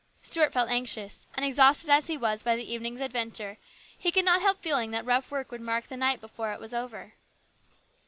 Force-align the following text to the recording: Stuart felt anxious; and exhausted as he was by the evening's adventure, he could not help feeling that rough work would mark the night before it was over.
Stuart 0.23 0.51
felt 0.51 0.71
anxious; 0.71 1.27
and 1.35 1.45
exhausted 1.45 1.91
as 1.91 2.07
he 2.07 2.17
was 2.17 2.41
by 2.41 2.55
the 2.55 2.73
evening's 2.73 3.01
adventure, 3.01 3.59
he 3.95 4.11
could 4.11 4.25
not 4.25 4.41
help 4.41 4.59
feeling 4.63 4.89
that 4.89 5.05
rough 5.05 5.29
work 5.29 5.51
would 5.51 5.61
mark 5.61 5.83
the 5.85 5.95
night 5.95 6.19
before 6.19 6.51
it 6.51 6.59
was 6.59 6.73
over. 6.73 7.13